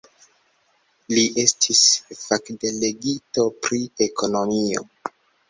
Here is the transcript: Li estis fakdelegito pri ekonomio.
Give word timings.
Li 1.13 1.25
estis 1.43 1.81
fakdelegito 2.21 3.47
pri 3.67 3.81
ekonomio. 4.09 4.85